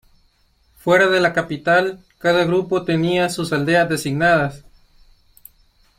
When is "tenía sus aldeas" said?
2.83-3.87